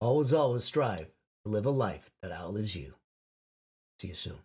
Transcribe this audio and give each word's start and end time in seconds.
always, 0.00 0.32
always 0.32 0.64
strive 0.64 1.06
to 1.44 1.50
live 1.50 1.66
a 1.66 1.70
life 1.70 2.10
that 2.22 2.32
outlives 2.32 2.74
you. 2.74 2.94
See 3.98 4.08
you 4.08 4.14
soon. 4.14 4.38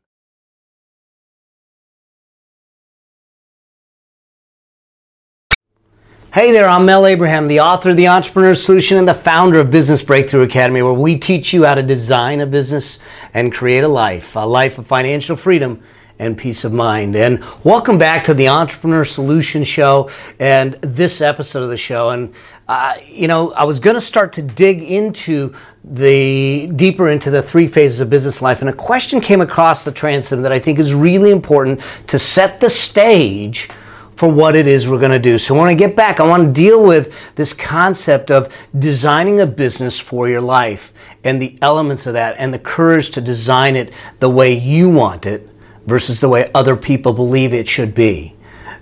Hey 6.34 6.52
there, 6.52 6.68
I'm 6.68 6.86
Mel 6.86 7.08
Abraham, 7.08 7.48
the 7.48 7.62
author 7.62 7.92
of 7.92 7.96
The 7.96 8.10
Entrepreneur 8.10 8.56
Solution 8.56 8.98
and 8.98 9.08
the 9.08 9.14
founder 9.14 9.58
of 9.58 9.72
Business 9.72 10.04
Breakthrough 10.04 10.42
Academy, 10.42 10.82
where 10.82 10.92
we 10.92 11.18
teach 11.18 11.54
you 11.54 11.64
how 11.64 11.76
to 11.76 11.82
design 11.82 12.42
a 12.42 12.46
business 12.46 13.00
and 13.34 13.54
create 13.54 13.86
a 13.86 13.88
life, 13.88 14.36
a 14.36 14.40
life 14.40 14.78
of 14.78 14.86
financial 14.86 15.38
freedom 15.38 15.82
and 16.20 16.38
peace 16.38 16.64
of 16.64 16.72
mind. 16.72 17.16
And 17.16 17.44
welcome 17.64 17.98
back 17.98 18.24
to 18.26 18.34
the 18.34 18.48
Entrepreneur 18.48 19.04
Solution 19.04 19.64
Show 19.64 20.10
and 20.40 20.74
this 20.76 21.20
episode 21.20 21.64
of 21.64 21.70
the 21.70 21.78
show. 21.78 22.12
And, 22.12 22.34
uh, 22.68 22.96
you 23.06 23.28
know, 23.28 23.52
I 23.54 23.66
was 23.66 23.80
going 23.80 23.96
to 23.96 24.02
start 24.02 24.32
to 24.34 24.42
dig 24.42 24.82
into 24.82 25.54
the 25.84 26.68
deeper 26.76 27.10
into 27.10 27.30
the 27.30 27.44
three 27.44 27.68
phases 27.68 28.00
of 28.00 28.10
business 28.10 28.42
life. 28.42 28.62
And 28.62 28.70
a 28.70 28.74
question 28.74 29.20
came 29.20 29.42
across 29.42 29.84
the 29.84 29.92
transom 29.92 30.42
that 30.44 30.52
I 30.52 30.60
think 30.60 30.80
is 30.80 30.94
really 30.94 31.32
important 31.32 31.82
to 32.08 32.18
set 32.18 32.60
the 32.60 32.70
stage 32.70 33.70
for 34.16 34.32
what 34.32 34.56
it 34.56 34.66
is 34.66 34.88
we're 34.88 35.00
going 35.00 35.12
to 35.12 35.20
do. 35.20 35.38
So 35.38 35.54
when 35.54 35.68
I 35.68 35.74
get 35.74 35.98
back, 35.98 36.22
I 36.22 36.24
want 36.24 36.48
to 36.48 36.54
deal 36.54 36.82
with 36.82 37.36
this 37.36 37.52
concept 37.52 38.32
of 38.32 38.54
designing 38.78 39.42
a 39.42 39.46
business 39.46 40.00
for 40.00 40.30
your 40.30 40.40
life 40.40 40.94
and 41.26 41.42
the 41.42 41.60
elements 41.62 42.08
of 42.08 42.14
that 42.14 42.36
and 42.40 42.54
the 42.54 42.60
courage 42.60 43.12
to 43.12 43.20
design 43.20 43.76
it 43.76 43.92
the 44.20 44.30
way 44.30 44.54
you 44.54 44.90
want 44.90 45.26
it 45.26 45.50
versus 45.86 46.22
the 46.22 46.30
way 46.30 46.50
other 46.54 46.76
people 46.76 47.14
believe 47.14 47.54
it 47.54 47.68
should 47.68 47.94
be. 47.96 48.36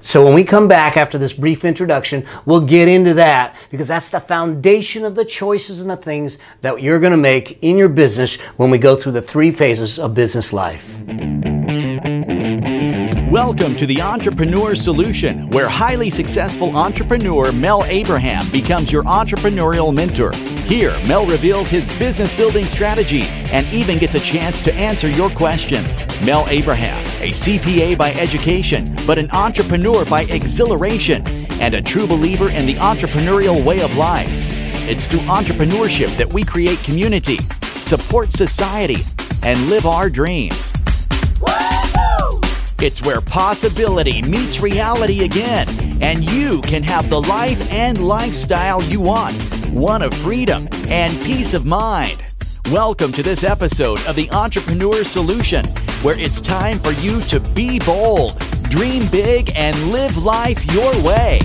So 0.04 0.24
when 0.26 0.34
we 0.34 0.44
come 0.44 0.68
back 0.68 0.98
after 0.98 1.18
this 1.18 1.32
brief 1.32 1.64
introduction, 1.64 2.26
we'll 2.46 2.66
get 2.66 2.90
into 2.90 3.14
that 3.14 3.56
because 3.72 3.88
that's 3.88 4.10
the 4.10 4.20
foundation 4.20 5.06
of 5.06 5.16
the 5.16 5.24
choices 5.24 5.80
and 5.80 5.90
the 5.90 5.96
things 5.96 6.38
that 6.60 6.82
you're 6.82 7.00
going 7.00 7.12
to 7.12 7.18
make 7.18 7.58
in 7.62 7.78
your 7.78 7.88
business 7.88 8.36
when 8.58 8.70
we 8.70 8.78
go 8.80 8.98
through 8.98 9.14
the 9.14 9.22
three 9.22 9.54
phases 9.54 9.98
of 9.98 10.14
business 10.14 10.52
life. 10.52 10.94
Welcome 13.34 13.76
to 13.78 13.88
the 13.88 14.00
Entrepreneur 14.00 14.76
Solution, 14.76 15.50
where 15.50 15.68
highly 15.68 16.12
successful 16.12 16.78
entrepreneur 16.78 17.52
Mel 17.52 17.84
Abraham 17.86 18.48
becomes 18.52 18.92
your 18.92 19.02
entrepreneurial 19.06 19.92
mentor. 19.92 20.32
Here, 20.68 20.96
Mel 21.08 21.26
reveals 21.26 21.68
his 21.68 21.88
business 21.98 22.38
building 22.38 22.68
strategies 22.68 23.36
and 23.50 23.66
even 23.74 23.98
gets 23.98 24.14
a 24.14 24.20
chance 24.20 24.64
to 24.64 24.74
answer 24.76 25.10
your 25.10 25.32
questions. 25.32 25.98
Mel 26.24 26.46
Abraham, 26.50 27.04
a 27.24 27.32
CPA 27.32 27.98
by 27.98 28.14
education, 28.14 28.96
but 29.08 29.18
an 29.18 29.32
entrepreneur 29.32 30.06
by 30.06 30.26
exhilaration, 30.26 31.26
and 31.60 31.74
a 31.74 31.82
true 31.82 32.06
believer 32.06 32.52
in 32.52 32.68
the 32.68 32.76
entrepreneurial 32.76 33.66
way 33.66 33.82
of 33.82 33.98
life. 33.98 34.30
It's 34.88 35.08
through 35.08 35.22
entrepreneurship 35.22 36.16
that 36.18 36.32
we 36.32 36.44
create 36.44 36.78
community, 36.84 37.40
support 37.82 38.32
society, 38.32 39.02
and 39.42 39.72
live 39.72 39.88
our 39.88 40.08
dreams. 40.08 40.72
It's 42.84 43.02
where 43.02 43.22
possibility 43.22 44.22
meets 44.22 44.60
reality 44.60 45.24
again, 45.24 45.70
and 46.02 46.30
you 46.30 46.60
can 46.64 46.84
have 46.84 47.10
the 47.10 47.22
life 47.22 47.72
and 47.72 48.06
lifestyle 48.06 48.84
you 48.84 49.00
want 49.00 49.34
one 49.70 50.02
of 50.02 50.14
freedom 50.16 50.68
and 50.90 51.18
peace 51.24 51.54
of 51.54 51.66
mind. 51.66 52.22
Welcome 52.72 53.14
to 53.14 53.24
this 53.24 53.46
episode 53.46 54.06
of 54.06 54.18
The 54.18 54.30
Entrepreneur 54.32 55.06
Solution, 55.06 55.64
where 56.02 56.20
it's 56.20 56.42
time 56.42 56.78
for 56.80 56.92
you 56.92 57.22
to 57.22 57.40
be 57.40 57.80
bold, 57.80 58.38
dream 58.64 59.10
big, 59.10 59.54
and 59.56 59.94
live 59.94 60.18
life 60.18 60.66
your 60.74 60.92
way. 61.06 61.40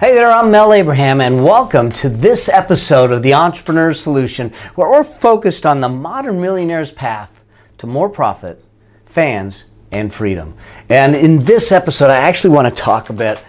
Hey 0.00 0.14
there, 0.14 0.32
I'm 0.32 0.50
Mel 0.50 0.72
Abraham, 0.72 1.20
and 1.20 1.44
welcome 1.44 1.92
to 1.92 2.08
this 2.08 2.48
episode 2.48 3.10
of 3.10 3.22
The 3.22 3.34
Entrepreneur 3.34 3.92
Solution, 3.92 4.54
where 4.74 4.90
we're 4.90 5.04
focused 5.04 5.66
on 5.66 5.82
the 5.82 5.90
modern 5.90 6.40
millionaire's 6.40 6.92
path 6.92 7.30
to 7.78 7.86
more 7.86 8.08
profit, 8.08 8.62
fans, 9.06 9.66
and 9.90 10.12
freedom. 10.12 10.54
And 10.88 11.16
in 11.16 11.38
this 11.38 11.72
episode, 11.72 12.10
I 12.10 12.16
actually 12.16 12.54
want 12.54 12.74
to 12.74 12.82
talk 12.82 13.08
a 13.10 13.12
bit 13.12 13.42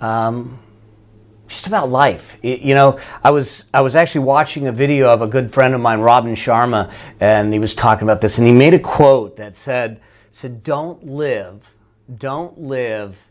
um, 0.00 0.58
just 1.48 1.66
about 1.66 1.88
life. 1.88 2.36
you 2.42 2.74
know, 2.74 2.98
I 3.22 3.30
was 3.30 3.66
I 3.72 3.80
was 3.80 3.94
actually 3.94 4.24
watching 4.24 4.66
a 4.66 4.72
video 4.72 5.08
of 5.08 5.22
a 5.22 5.28
good 5.28 5.52
friend 5.52 5.74
of 5.74 5.80
mine, 5.80 6.00
Robin 6.00 6.34
Sharma, 6.34 6.92
and 7.20 7.52
he 7.52 7.58
was 7.58 7.74
talking 7.74 8.04
about 8.06 8.20
this, 8.20 8.38
and 8.38 8.46
he 8.46 8.52
made 8.52 8.74
a 8.74 8.78
quote 8.78 9.36
that 9.36 9.56
said, 9.56 10.00
"said 10.32 10.62
Don't 10.62 11.06
live, 11.06 11.74
don't 12.12 12.58
live." 12.58 13.28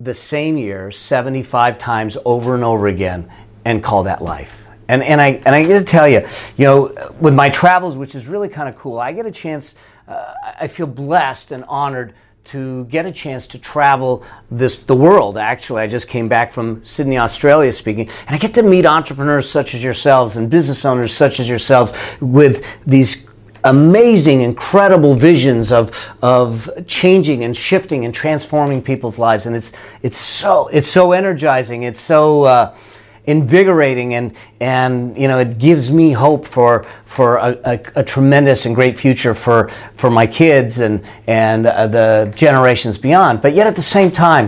The 0.00 0.14
same 0.14 0.56
year 0.58 0.90
75 0.90 1.78
times 1.78 2.18
over 2.24 2.56
and 2.56 2.64
over 2.64 2.88
again 2.88 3.30
and 3.64 3.84
call 3.84 4.02
that 4.02 4.20
life. 4.20 4.66
And, 4.88 5.02
and 5.02 5.20
I 5.20 5.40
and 5.46 5.54
I 5.54 5.62
got 5.66 5.78
to 5.78 5.84
tell 5.84 6.08
you, 6.08 6.26
you 6.56 6.66
know, 6.66 7.12
with 7.20 7.34
my 7.34 7.48
travels, 7.48 7.96
which 7.96 8.14
is 8.14 8.26
really 8.26 8.48
kind 8.48 8.68
of 8.68 8.76
cool, 8.76 8.98
I 8.98 9.12
get 9.12 9.26
a 9.26 9.30
chance. 9.30 9.74
Uh, 10.08 10.34
I 10.60 10.66
feel 10.66 10.86
blessed 10.86 11.52
and 11.52 11.64
honored 11.68 12.14
to 12.44 12.84
get 12.86 13.06
a 13.06 13.12
chance 13.12 13.46
to 13.46 13.58
travel 13.58 14.24
this 14.50 14.76
the 14.76 14.96
world. 14.96 15.38
Actually, 15.38 15.82
I 15.82 15.86
just 15.86 16.08
came 16.08 16.28
back 16.28 16.52
from 16.52 16.82
Sydney, 16.82 17.18
Australia, 17.18 17.72
speaking, 17.72 18.08
and 18.26 18.34
I 18.34 18.38
get 18.38 18.54
to 18.54 18.62
meet 18.62 18.84
entrepreneurs 18.84 19.48
such 19.48 19.74
as 19.74 19.82
yourselves 19.82 20.36
and 20.36 20.50
business 20.50 20.84
owners 20.84 21.14
such 21.14 21.38
as 21.38 21.48
yourselves 21.48 21.92
with 22.20 22.66
these 22.84 23.28
amazing, 23.64 24.40
incredible 24.40 25.14
visions 25.14 25.70
of 25.70 25.90
of 26.20 26.68
changing 26.86 27.44
and 27.44 27.56
shifting 27.56 28.04
and 28.04 28.14
transforming 28.14 28.82
people's 28.82 29.18
lives. 29.18 29.46
And 29.46 29.54
it's 29.54 29.72
it's 30.02 30.18
so 30.18 30.68
it's 30.68 30.88
so 30.88 31.12
energizing. 31.12 31.84
It's 31.84 32.00
so 32.00 32.42
uh, 32.42 32.76
invigorating 33.24 34.14
and 34.14 34.34
and 34.60 35.16
you 35.16 35.28
know 35.28 35.38
it 35.38 35.58
gives 35.58 35.92
me 35.92 36.12
hope 36.12 36.46
for 36.46 36.84
for 37.04 37.36
a, 37.36 37.58
a, 37.64 37.80
a 37.96 38.02
tremendous 38.02 38.66
and 38.66 38.74
great 38.74 38.98
future 38.98 39.34
for 39.34 39.68
for 39.94 40.10
my 40.10 40.26
kids 40.26 40.78
and 40.78 41.04
and 41.26 41.66
uh, 41.66 41.86
the 41.86 42.32
generations 42.34 42.98
beyond. 42.98 43.40
But 43.40 43.54
yet 43.54 43.66
at 43.66 43.76
the 43.76 43.82
same 43.82 44.10
time 44.10 44.46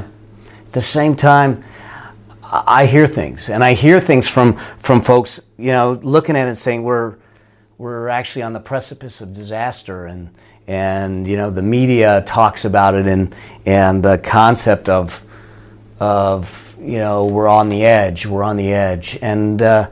at 0.67 0.73
the 0.73 0.83
same 0.83 1.15
time 1.15 1.63
I 2.55 2.87
hear 2.87 3.09
things, 3.09 3.49
and 3.49 3.65
I 3.65 3.73
hear 3.73 3.99
things 3.99 4.31
from 4.31 4.57
from 4.79 5.01
folks, 5.01 5.41
you 5.59 5.73
know, 5.73 5.99
looking 6.03 6.37
at 6.37 6.47
it 6.47 6.51
and 6.51 6.59
saying 6.59 6.85
we're 6.85 7.17
we're 7.79 8.09
actually 8.09 8.43
on 8.43 8.53
the 8.53 8.61
precipice 8.61 9.21
of 9.21 9.35
disaster, 9.35 10.07
and 10.07 10.31
and 10.69 11.27
you 11.27 11.37
know 11.37 11.51
the 11.51 11.63
media 11.63 12.23
talks 12.27 12.65
about 12.65 12.95
it, 12.95 13.09
and 13.09 13.35
and 13.67 14.05
the 14.05 14.19
concept 14.19 14.89
of 14.89 15.25
of 15.99 16.64
you 16.85 16.99
know 16.99 17.27
we're 17.27 17.49
on 17.49 17.69
the 17.69 17.85
edge, 17.85 18.27
we're 18.27 18.43
on 18.43 18.57
the 18.57 18.73
edge, 18.73 19.19
and 19.23 19.61
uh, 19.63 19.89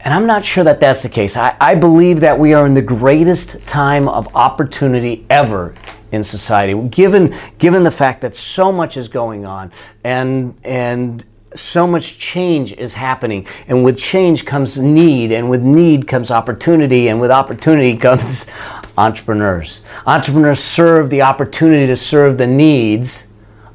and 0.00 0.14
I'm 0.14 0.26
not 0.26 0.44
sure 0.44 0.64
that 0.64 0.80
that's 0.80 1.02
the 1.02 1.08
case. 1.08 1.36
I, 1.36 1.56
I 1.60 1.74
believe 1.74 2.20
that 2.20 2.38
we 2.38 2.54
are 2.54 2.64
in 2.64 2.74
the 2.74 2.82
greatest 2.82 3.66
time 3.66 4.08
of 4.08 4.34
opportunity 4.34 5.26
ever 5.28 5.74
in 6.12 6.24
society, 6.24 6.80
given 6.88 7.36
given 7.58 7.82
the 7.82 7.90
fact 7.90 8.20
that 8.22 8.36
so 8.36 8.70
much 8.70 8.96
is 8.96 9.08
going 9.08 9.44
on, 9.44 9.72
and 10.04 10.54
and 10.64 11.24
so 11.54 11.86
much 11.86 12.18
change 12.18 12.72
is 12.74 12.94
happening. 12.94 13.46
And 13.66 13.84
with 13.84 13.98
change 13.98 14.46
comes 14.46 14.78
need 14.78 15.32
and 15.32 15.50
with 15.50 15.62
need 15.62 16.06
comes 16.06 16.30
opportunity 16.30 17.08
and 17.08 17.20
with 17.20 17.30
opportunity 17.30 17.96
comes 17.96 18.48
entrepreneurs. 18.96 19.84
Entrepreneurs 20.06 20.60
serve 20.60 21.10
the 21.10 21.22
opportunity 21.22 21.86
to 21.88 21.96
serve 21.96 22.38
the 22.38 22.46
needs 22.46 23.29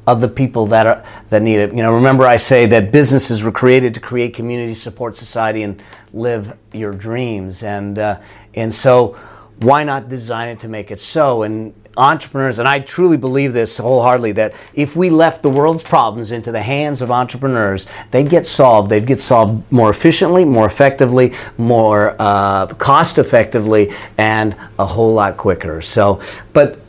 of 0.06 0.20
the 0.20 0.28
people 0.28 0.66
that 0.66 0.86
are 0.86 1.04
that 1.30 1.42
need 1.42 1.56
it 1.56 1.70
you 1.70 1.82
know 1.82 1.94
remember 1.94 2.24
i 2.24 2.36
say 2.36 2.66
that 2.66 2.92
businesses 2.92 3.42
were 3.42 3.52
created 3.52 3.94
to 3.94 4.00
create 4.00 4.34
community 4.34 4.74
support 4.74 5.16
society 5.16 5.62
and 5.62 5.82
live 6.12 6.56
your 6.72 6.92
dreams 6.92 7.62
and 7.62 7.98
uh, 7.98 8.18
and 8.54 8.72
so 8.72 9.18
why 9.60 9.82
not 9.82 10.08
design 10.08 10.48
it 10.48 10.60
to 10.60 10.68
make 10.68 10.90
it 10.90 11.00
so 11.00 11.42
and 11.42 11.74
entrepreneurs, 11.96 12.58
and 12.58 12.68
I 12.68 12.80
truly 12.80 13.16
believe 13.16 13.52
this 13.52 13.78
wholeheartedly, 13.78 14.32
that 14.32 14.54
if 14.74 14.96
we 14.96 15.10
left 15.10 15.42
the 15.42 15.48
world's 15.50 15.82
problems 15.82 16.30
into 16.30 16.52
the 16.52 16.62
hands 16.62 17.00
of 17.00 17.10
entrepreneurs, 17.10 17.86
they'd 18.10 18.28
get 18.28 18.46
solved. 18.46 18.90
They'd 18.90 19.06
get 19.06 19.20
solved 19.20 19.70
more 19.72 19.90
efficiently, 19.90 20.44
more 20.44 20.66
effectively, 20.66 21.34
more 21.56 22.16
uh, 22.18 22.66
cost 22.66 23.18
effectively, 23.18 23.92
and 24.18 24.56
a 24.78 24.86
whole 24.86 25.14
lot 25.14 25.36
quicker. 25.36 25.80
So, 25.82 26.20
but 26.52 26.80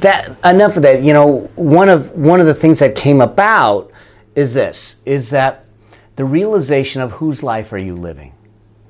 that 0.00 0.36
enough 0.44 0.76
of 0.76 0.82
that. 0.82 1.02
You 1.02 1.12
know, 1.12 1.50
one 1.56 1.88
of 1.88 2.12
one 2.12 2.40
of 2.40 2.46
the 2.46 2.54
things 2.54 2.78
that 2.78 2.94
came 2.94 3.20
about 3.20 3.90
is 4.34 4.54
this: 4.54 4.96
is 5.04 5.30
that 5.30 5.64
the 6.16 6.24
realization 6.24 7.02
of 7.02 7.12
whose 7.12 7.42
life 7.42 7.72
are 7.72 7.78
you 7.78 7.96
living? 7.96 8.32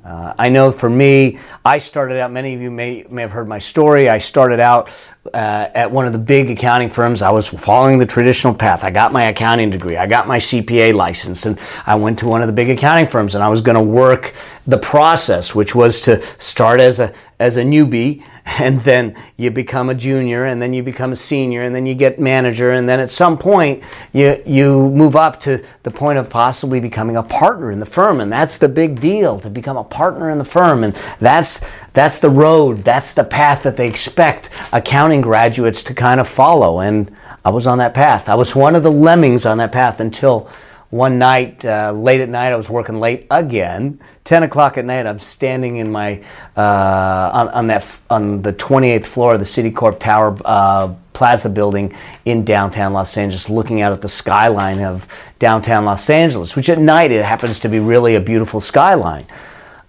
Uh, 0.04 0.34
I 0.38 0.50
know 0.50 0.70
for 0.70 0.90
me, 0.90 1.38
I 1.64 1.78
started 1.78 2.20
out, 2.20 2.30
many 2.30 2.52
of 2.52 2.60
you 2.60 2.70
may, 2.70 3.06
may 3.08 3.22
have 3.22 3.30
heard 3.30 3.48
my 3.48 3.58
story. 3.58 4.10
I 4.10 4.18
started 4.18 4.60
out 4.60 4.90
uh, 5.32 5.70
at 5.74 5.90
one 5.90 6.06
of 6.06 6.12
the 6.12 6.18
big 6.18 6.50
accounting 6.50 6.90
firms. 6.90 7.22
I 7.22 7.30
was 7.30 7.48
following 7.48 7.96
the 7.96 8.04
traditional 8.04 8.52
path. 8.52 8.84
I 8.84 8.90
got 8.90 9.14
my 9.14 9.24
accounting 9.24 9.70
degree, 9.70 9.96
I 9.96 10.06
got 10.06 10.28
my 10.28 10.38
CPA 10.38 10.92
license, 10.92 11.46
and 11.46 11.58
I 11.86 11.94
went 11.94 12.18
to 12.18 12.28
one 12.28 12.42
of 12.42 12.48
the 12.48 12.52
big 12.52 12.68
accounting 12.68 13.06
firms 13.06 13.34
and 13.34 13.42
I 13.42 13.48
was 13.48 13.62
going 13.62 13.76
to 13.76 13.82
work 13.82 14.34
the 14.66 14.78
process, 14.78 15.54
which 15.54 15.74
was 15.74 16.00
to 16.02 16.22
start 16.38 16.80
as 16.80 16.98
a, 16.98 17.12
as 17.38 17.56
a 17.56 17.62
newbie 17.62 18.22
and 18.46 18.80
then 18.80 19.16
you 19.36 19.50
become 19.50 19.88
a 19.88 19.94
junior 19.94 20.44
and 20.44 20.60
then 20.60 20.72
you 20.72 20.82
become 20.82 21.12
a 21.12 21.16
senior 21.16 21.62
and 21.62 21.74
then 21.74 21.86
you 21.86 21.94
get 21.94 22.20
manager 22.20 22.72
and 22.72 22.88
then 22.88 23.00
at 23.00 23.10
some 23.10 23.38
point 23.38 23.82
you 24.12 24.40
you 24.44 24.90
move 24.90 25.16
up 25.16 25.40
to 25.40 25.64
the 25.82 25.90
point 25.90 26.18
of 26.18 26.28
possibly 26.28 26.78
becoming 26.78 27.16
a 27.16 27.22
partner 27.22 27.70
in 27.70 27.80
the 27.80 27.86
firm 27.86 28.20
and 28.20 28.30
that's 28.30 28.58
the 28.58 28.68
big 28.68 29.00
deal 29.00 29.40
to 29.40 29.48
become 29.48 29.78
a 29.78 29.84
partner 29.84 30.28
in 30.28 30.36
the 30.36 30.44
firm 30.44 30.84
and 30.84 30.92
that's 31.20 31.64
that's 31.94 32.18
the 32.18 32.28
road 32.28 32.84
that's 32.84 33.14
the 33.14 33.24
path 33.24 33.62
that 33.62 33.78
they 33.78 33.88
expect 33.88 34.50
accounting 34.72 35.22
graduates 35.22 35.82
to 35.82 35.94
kind 35.94 36.20
of 36.20 36.28
follow 36.28 36.80
and 36.80 37.10
I 37.44 37.50
was 37.50 37.66
on 37.66 37.78
that 37.78 37.92
path. 37.92 38.28
I 38.28 38.34
was 38.36 38.56
one 38.56 38.74
of 38.74 38.82
the 38.82 38.90
lemmings 38.90 39.44
on 39.44 39.58
that 39.58 39.70
path 39.70 40.00
until 40.00 40.48
one 40.94 41.18
night, 41.18 41.64
uh, 41.64 41.90
late 41.90 42.20
at 42.20 42.28
night, 42.28 42.52
I 42.52 42.56
was 42.56 42.70
working 42.70 43.00
late 43.00 43.26
again. 43.28 43.98
Ten 44.22 44.44
o'clock 44.44 44.78
at 44.78 44.84
night, 44.84 45.06
I'm 45.06 45.18
standing 45.18 45.78
in 45.78 45.90
my 45.90 46.22
uh, 46.56 47.30
on, 47.34 47.48
on, 47.48 47.66
that 47.66 47.84
on 48.08 48.42
the 48.42 48.52
28th 48.52 49.06
floor 49.06 49.34
of 49.34 49.40
the 49.40 49.44
Citicorp 49.44 49.98
Tower 49.98 50.38
uh, 50.44 50.94
Plaza 51.12 51.50
building 51.50 51.96
in 52.24 52.44
downtown 52.44 52.92
Los 52.92 53.16
Angeles, 53.16 53.50
looking 53.50 53.80
out 53.80 53.90
at 53.90 54.02
the 54.02 54.08
skyline 54.08 54.78
of 54.82 55.08
downtown 55.40 55.84
Los 55.84 56.08
Angeles, 56.08 56.54
which 56.54 56.68
at 56.68 56.78
night 56.78 57.10
it 57.10 57.24
happens 57.24 57.58
to 57.60 57.68
be 57.68 57.80
really 57.80 58.14
a 58.14 58.20
beautiful 58.20 58.60
skyline. 58.60 59.26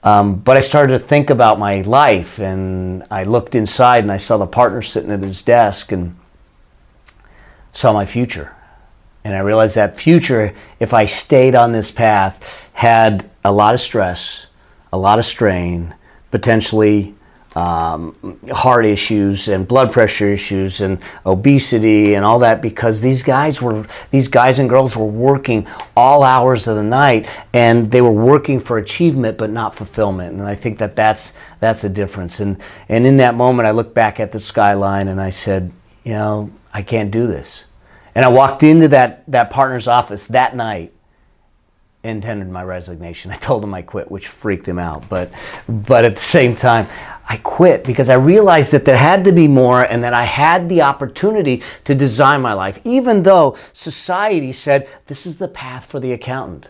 Um, 0.04 0.38
but 0.40 0.58
I 0.58 0.60
started 0.60 0.94
to 0.94 1.00
think 1.00 1.30
about 1.30 1.60
my 1.60 1.82
life, 1.82 2.40
and 2.40 3.04
I 3.12 3.26
looked 3.26 3.54
inside 3.54 4.00
and 4.00 4.12
I 4.12 4.18
saw 4.18 4.38
the 4.38 4.48
partner 4.48 4.82
sitting 4.82 5.12
at 5.12 5.22
his 5.22 5.44
desk 5.44 5.92
and 5.92 6.18
saw 7.74 7.94
my 7.94 8.08
future 8.08 8.55
and 9.26 9.34
I 9.34 9.40
realized 9.40 9.74
that 9.76 9.98
future, 9.98 10.54
if 10.80 10.94
I 10.94 11.06
stayed 11.06 11.56
on 11.56 11.72
this 11.72 11.90
path, 11.90 12.70
had 12.74 13.28
a 13.44 13.52
lot 13.52 13.74
of 13.74 13.82
stress, 13.82 14.46
a 14.94 15.00
lot 15.00 15.18
of 15.18 15.26
strain, 15.26 15.96
potentially 16.30 17.16
um, 17.56 18.38
heart 18.52 18.86
issues 18.86 19.48
and 19.48 19.68
blood 19.68 19.92
pressure 19.92 20.28
issues 20.28 20.80
and 20.80 21.00
obesity 21.26 22.14
and 22.14 22.24
all 22.24 22.38
that 22.40 22.62
because 22.62 23.02
these 23.02 23.24
guys 23.24 23.62
were 23.62 23.88
these 24.12 24.28
guys 24.28 24.60
and 24.60 24.70
girls 24.70 24.96
were 24.96 25.06
working 25.06 25.66
all 25.98 26.22
hours 26.22 26.68
of 26.68 26.76
the 26.76 26.84
night 26.84 27.28
and 27.52 27.90
they 27.92 28.02
were 28.02 28.12
working 28.12 28.60
for 28.60 28.78
achievement 28.78 29.40
but 29.40 29.50
not 29.50 29.74
fulfillment. 29.74 30.34
And 30.34 30.44
I 30.44 30.54
think 30.54 30.78
that 30.78 30.96
that's 30.96 31.34
that's 31.62 31.84
a 31.84 31.90
difference. 31.90 32.42
And 32.42 32.62
and 32.90 33.08
in 33.08 33.18
that 33.18 33.34
moment 33.34 33.66
I 33.66 33.72
looked 33.72 33.96
back 33.96 34.20
at 34.20 34.34
the 34.34 34.40
skyline 34.40 35.08
and 35.08 35.20
I 35.20 35.32
said 35.32 35.72
you 36.04 36.14
know 36.14 36.52
I 36.74 36.84
can't 36.84 37.10
do 37.10 37.26
this 37.26 37.66
and 38.16 38.24
I 38.24 38.30
walked 38.30 38.64
into 38.64 38.88
that, 38.88 39.24
that 39.28 39.50
partner's 39.50 39.88
office 39.88 40.26
that 40.28 40.56
night 40.56 40.94
and 42.06 42.24
tendered 42.24 42.50
my 42.50 42.64
resignation. 42.64 43.32
I 43.32 43.36
told 43.36 43.64
him 43.64 43.74
I 43.74 43.82
quit, 43.82 44.10
which 44.10 44.28
freaked 44.28 44.68
him 44.68 44.80
out. 44.80 45.10
But, 45.10 45.32
but 45.68 46.06
at 46.06 46.16
the 46.16 46.22
same 46.22 46.56
time, 46.56 46.88
I 47.28 47.38
quit 47.38 47.84
because 47.84 48.10
I 48.10 48.16
realized 48.16 48.72
that 48.72 48.86
there 48.86 48.98
had 48.98 49.24
to 49.24 49.32
be 49.32 49.48
more 49.48 49.84
and 49.84 50.04
that 50.04 50.14
I 50.14 50.24
had 50.24 50.70
the 50.70 50.84
opportunity 50.84 51.64
to 51.84 51.96
design 51.96 52.42
my 52.42 52.54
life, 52.54 52.80
even 52.84 53.24
though 53.24 53.58
society 53.74 54.54
said 54.54 54.88
this 55.08 55.26
is 55.26 55.38
the 55.38 55.48
path 55.48 55.86
for 55.86 56.00
the 56.00 56.14
accountant. 56.14 56.68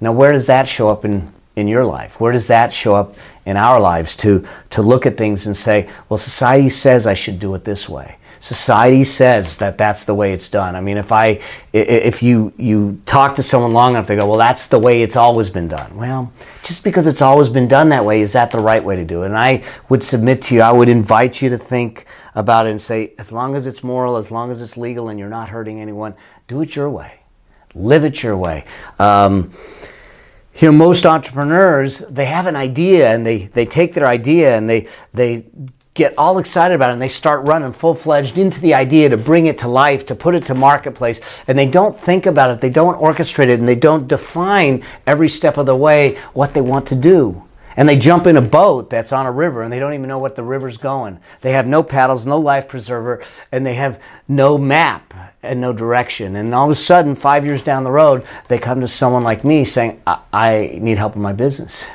Now, 0.00 0.12
where 0.12 0.32
does 0.32 0.46
that 0.46 0.66
show 0.68 0.88
up 0.88 1.04
in, 1.04 1.32
in 1.54 1.68
your 1.68 1.84
life? 1.84 2.18
Where 2.18 2.32
does 2.32 2.46
that 2.48 2.72
show 2.72 2.94
up 2.94 3.14
in 3.44 3.58
our 3.58 3.78
lives 3.78 4.16
to, 4.16 4.46
to 4.70 4.82
look 4.82 5.04
at 5.04 5.18
things 5.18 5.46
and 5.46 5.56
say, 5.56 5.88
well, 6.08 6.18
society 6.18 6.70
says 6.70 7.06
I 7.06 7.14
should 7.14 7.38
do 7.38 7.54
it 7.54 7.64
this 7.64 7.88
way? 7.88 8.16
Society 8.44 9.04
says 9.04 9.56
that 9.56 9.78
that's 9.78 10.04
the 10.04 10.14
way 10.14 10.34
it's 10.34 10.50
done. 10.50 10.76
I 10.76 10.82
mean, 10.82 10.98
if 10.98 11.10
I 11.12 11.40
if 11.72 12.22
you 12.22 12.52
you 12.58 13.00
talk 13.06 13.36
to 13.36 13.42
someone 13.42 13.72
long 13.72 13.92
enough, 13.92 14.06
they 14.06 14.16
go, 14.16 14.28
"Well, 14.28 14.38
that's 14.38 14.68
the 14.68 14.78
way 14.78 15.02
it's 15.02 15.16
always 15.16 15.48
been 15.48 15.66
done." 15.66 15.96
Well, 15.96 16.30
just 16.62 16.84
because 16.84 17.06
it's 17.06 17.22
always 17.22 17.48
been 17.48 17.68
done 17.68 17.88
that 17.88 18.04
way, 18.04 18.20
is 18.20 18.34
that 18.34 18.50
the 18.50 18.58
right 18.58 18.84
way 18.84 18.96
to 18.96 19.04
do 19.04 19.22
it? 19.22 19.26
And 19.26 19.38
I 19.38 19.64
would 19.88 20.02
submit 20.02 20.42
to 20.42 20.54
you, 20.54 20.60
I 20.60 20.72
would 20.72 20.90
invite 20.90 21.40
you 21.40 21.48
to 21.48 21.58
think 21.58 22.04
about 22.34 22.66
it 22.66 22.70
and 22.70 22.80
say, 22.80 23.14
as 23.16 23.32
long 23.32 23.56
as 23.56 23.66
it's 23.66 23.82
moral, 23.82 24.18
as 24.18 24.30
long 24.30 24.50
as 24.50 24.60
it's 24.60 24.76
legal, 24.76 25.08
and 25.08 25.18
you're 25.18 25.30
not 25.30 25.48
hurting 25.48 25.80
anyone, 25.80 26.14
do 26.46 26.60
it 26.60 26.76
your 26.76 26.90
way, 26.90 27.20
live 27.74 28.04
it 28.04 28.22
your 28.22 28.36
way. 28.36 28.66
Um, 28.98 29.52
you 30.56 30.70
know, 30.70 30.76
most 30.76 31.06
entrepreneurs, 31.06 31.98
they 31.98 32.26
have 32.26 32.46
an 32.46 32.56
idea 32.56 33.12
and 33.12 33.26
they, 33.26 33.46
they 33.46 33.66
take 33.66 33.94
their 33.94 34.06
idea 34.06 34.56
and 34.56 34.68
they, 34.68 34.86
they 35.12 35.46
get 35.94 36.12
all 36.18 36.38
excited 36.38 36.74
about 36.74 36.90
it 36.90 36.94
and 36.94 37.02
they 37.02 37.08
start 37.08 37.46
running 37.46 37.72
full 37.72 37.94
fledged 37.94 38.36
into 38.36 38.60
the 38.60 38.74
idea 38.74 39.08
to 39.08 39.16
bring 39.16 39.46
it 39.46 39.58
to 39.58 39.68
life, 39.68 40.04
to 40.06 40.14
put 40.14 40.34
it 40.34 40.44
to 40.46 40.54
marketplace, 40.54 41.42
and 41.46 41.56
they 41.56 41.66
don't 41.66 41.96
think 41.96 42.26
about 42.26 42.50
it, 42.50 42.60
they 42.60 42.70
don't 42.70 43.00
orchestrate 43.00 43.48
it, 43.48 43.60
and 43.60 43.68
they 43.68 43.76
don't 43.76 44.08
define 44.08 44.84
every 45.06 45.28
step 45.28 45.56
of 45.56 45.66
the 45.66 45.76
way 45.76 46.16
what 46.32 46.52
they 46.52 46.60
want 46.60 46.88
to 46.88 46.96
do. 46.96 47.44
And 47.76 47.88
they 47.88 47.98
jump 47.98 48.26
in 48.26 48.36
a 48.36 48.42
boat 48.42 48.88
that's 48.90 49.12
on 49.12 49.26
a 49.26 49.32
river 49.32 49.62
and 49.62 49.72
they 49.72 49.80
don't 49.80 49.94
even 49.94 50.08
know 50.08 50.18
what 50.18 50.36
the 50.36 50.44
river's 50.44 50.76
going. 50.76 51.18
They 51.40 51.52
have 51.52 51.66
no 51.66 51.82
paddles, 51.82 52.24
no 52.24 52.38
life 52.38 52.68
preserver, 52.68 53.22
and 53.50 53.66
they 53.66 53.74
have 53.74 54.00
no 54.28 54.58
map 54.58 55.12
and 55.42 55.60
no 55.60 55.72
direction. 55.72 56.36
And 56.36 56.54
all 56.54 56.66
of 56.66 56.70
a 56.70 56.76
sudden, 56.76 57.16
five 57.16 57.44
years 57.44 57.62
down 57.62 57.82
the 57.82 57.90
road, 57.90 58.24
they 58.46 58.58
come 58.58 58.80
to 58.80 58.86
someone 58.86 59.24
like 59.24 59.44
me 59.44 59.64
saying, 59.64 60.00
I, 60.06 60.20
I 60.32 60.78
need 60.80 60.98
help 60.98 61.16
in 61.16 61.22
my 61.22 61.32
business. 61.32 61.86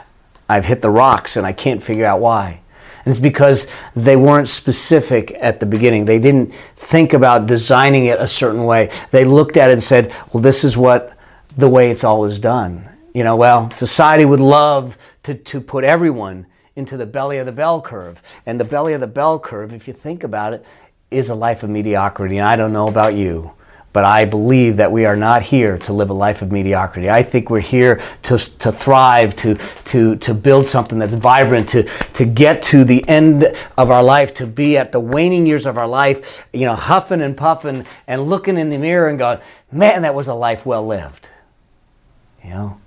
I've 0.50 0.66
hit 0.66 0.82
the 0.82 0.90
rocks 0.90 1.38
and 1.38 1.48
I 1.48 1.54
can't 1.54 1.82
figure 1.82 2.06
out 2.06 2.20
why. 2.20 2.60
And 3.06 3.12
it's 3.12 3.20
because 3.20 3.70
they 3.96 4.16
weren't 4.16 4.50
specific 4.50 5.36
at 5.40 5.60
the 5.60 5.66
beginning. 5.66 6.06
They 6.06 6.20
didn't 6.20 6.54
think 6.76 7.14
about 7.14 7.48
designing 7.48 8.06
it 8.06 8.20
a 8.20 8.28
certain 8.28 8.66
way. 8.66 8.90
They 9.12 9.26
looked 9.26 9.58
at 9.58 9.70
it 9.70 9.74
and 9.74 9.84
said, 9.84 10.14
well, 10.34 10.42
this 10.42 10.64
is 10.64 10.78
what 10.78 11.18
the 11.58 11.70
way 11.70 11.92
it's 11.92 12.04
always 12.04 12.40
done. 12.40 12.88
You 13.14 13.24
know, 13.24 13.36
well, 13.36 13.72
society 13.72 14.26
would 14.26 14.40
love 14.40 14.98
to, 15.24 15.34
to 15.34 15.62
put 15.62 15.84
everyone 15.84 16.46
into 16.76 16.96
the 16.98 17.06
belly 17.06 17.38
of 17.38 17.46
the 17.46 17.52
bell 17.52 17.82
curve. 17.82 18.22
And 18.46 18.60
the 18.60 18.66
belly 18.66 18.94
of 18.94 19.02
the 19.02 19.08
bell 19.08 19.40
curve, 19.40 19.74
if 19.74 19.88
you 19.88 19.94
think 19.94 20.24
about 20.24 20.54
it, 20.54 20.66
is 21.12 21.30
a 21.30 21.36
life 21.36 21.64
of 21.64 21.70
mediocrity. 21.70 22.38
And 22.38 22.48
I 22.48 22.56
don't 22.56 22.72
know 22.72 22.88
about 22.88 23.16
you, 23.16 23.52
but 23.92 24.04
I 24.04 24.26
believe 24.26 24.78
that 24.78 24.92
we 24.92 25.06
are 25.06 25.16
not 25.16 25.42
here 25.42 25.78
to 25.80 25.94
live 25.94 26.10
a 26.10 26.14
life 26.14 26.42
of 26.42 26.52
mediocrity. 26.52 27.10
I 27.10 27.24
think 27.24 27.50
we're 27.50 27.60
here 27.60 28.02
to, 28.24 28.38
to 28.38 28.72
thrive, 28.72 29.36
to, 29.38 29.56
to, 29.86 30.16
to 30.18 30.34
build 30.34 30.68
something 30.68 31.00
that's 31.00 31.16
vibrant, 31.16 31.70
to, 31.70 31.84
to 32.14 32.26
get 32.26 32.62
to 32.64 32.84
the 32.84 33.08
end 33.10 33.46
of 33.78 33.90
our 33.90 34.04
life, 34.04 34.34
to 34.36 34.46
be 34.46 34.78
at 34.78 34.92
the 34.92 35.00
waning 35.00 35.48
years 35.48 35.66
of 35.66 35.78
our 35.78 35.88
life, 35.88 36.48
you 36.54 36.66
know, 36.66 36.76
huffing 36.76 37.22
and 37.22 37.36
puffing 37.36 37.86
and 38.06 38.30
looking 38.30 38.58
in 38.58 38.70
the 38.70 38.78
mirror 38.78 39.10
and 39.10 39.18
going, 39.18 39.40
man, 39.72 40.04
that 40.04 40.14
was 40.14 40.28
a 40.28 40.36
life 40.36 40.66
well 40.66 40.86
lived. 40.86 41.28
You 42.44 42.52
know, 42.52 42.82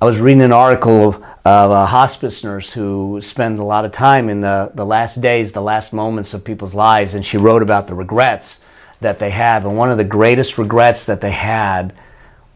I 0.00 0.06
was 0.06 0.18
reading 0.18 0.42
an 0.42 0.52
article 0.52 1.08
of, 1.08 1.24
of, 1.44 1.70
a 1.70 1.86
hospice 1.86 2.42
nurse 2.42 2.72
who 2.72 3.20
spent 3.22 3.60
a 3.60 3.64
lot 3.64 3.84
of 3.84 3.92
time 3.92 4.28
in 4.28 4.40
the, 4.40 4.72
the 4.74 4.84
last 4.84 5.20
days, 5.20 5.52
the 5.52 5.62
last 5.62 5.92
moments 5.92 6.34
of 6.34 6.44
people's 6.44 6.74
lives, 6.74 7.14
and 7.14 7.24
she 7.24 7.36
wrote 7.36 7.62
about 7.62 7.86
the 7.86 7.94
regrets 7.94 8.60
that 9.00 9.18
they 9.18 9.30
have. 9.30 9.64
And 9.64 9.76
one 9.76 9.90
of 9.90 9.98
the 9.98 10.04
greatest 10.04 10.58
regrets 10.58 11.04
that 11.06 11.20
they 11.20 11.30
had 11.30 11.94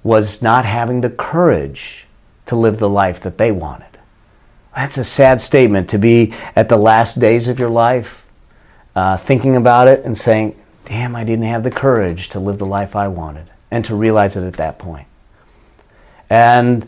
was 0.03 0.43
not 0.43 0.65
having 0.65 1.01
the 1.01 1.11
courage 1.11 2.07
to 2.47 2.57
live 2.57 2.79
the 2.79 2.89
life 2.89 3.21
that 3.21 3.39
they 3.39 3.51
wanted. 3.51 3.99
That's 4.75 4.99
a 4.99 5.05
sad 5.05 5.41
statement 5.41 5.89
to 5.91 5.99
be 5.99 6.35
at 6.55 6.69
the 6.69 6.77
last 6.77 7.19
days 7.19 7.49
of 7.49 7.59
your 7.59 7.71
life, 7.71 8.27
uh, 8.95 9.17
thinking 9.17 9.57
about 9.57 9.89
it 9.89 10.05
and 10.05 10.19
saying, 10.19 10.61
damn, 10.85 11.17
I 11.17 11.25
didn't 11.25 11.47
have 11.47 11.63
the 11.63 11.71
courage 11.71 12.29
to 12.31 12.41
live 12.41 12.59
the 12.59 12.67
life 12.67 12.95
I 12.95 13.09
wanted, 13.09 13.47
and 13.71 13.85
to 13.87 13.95
realize 13.95 14.37
it 14.37 14.45
at 14.45 14.55
that 14.55 14.79
point. 14.79 15.07
And 16.29 16.87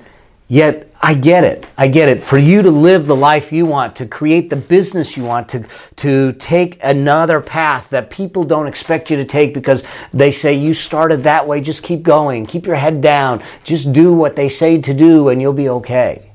yet, 0.49 0.91
I 1.00 1.15
get 1.15 1.45
it. 1.45 1.67
I 1.76 1.88
get 1.88 2.09
it. 2.09 2.25
For 2.25 2.38
you 2.38 2.62
to 2.62 2.71
live 2.71 3.07
the 3.07 3.17
life 3.17 3.53
you 3.53 3.67
want, 3.67 3.97
to 3.97 4.07
create 4.07 4.50
the 4.50 4.57
business 4.57 5.17
you 5.17 5.25
want, 5.25 5.49
to, 5.50 5.67
to 5.97 6.33
take 6.33 6.79
another 6.83 7.41
path 7.41 7.91
that 7.91 8.11
people 8.11 8.45
don't 8.45 8.67
expect 8.67 9.11
you 9.11 9.17
to 9.17 9.25
take 9.25 9.55
because 9.55 9.85
they 10.12 10.33
say 10.33 10.55
you 10.55 10.75
started 10.75 11.23
that 11.25 11.47
way, 11.47 11.61
just 11.61 11.83
keep 11.83 12.03
going, 12.03 12.47
keep 12.47 12.67
your 12.67 12.76
head 12.76 13.00
down, 13.00 13.43
just 13.62 13.93
do 13.93 14.12
what 14.12 14.37
they 14.37 14.49
say 14.49 14.81
to 14.81 14.95
do, 14.95 15.29
and 15.29 15.41
you'll 15.41 15.53
be 15.53 15.69
okay. 15.69 16.31